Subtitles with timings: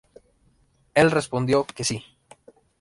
[0.95, 2.03] Él respondió que sí.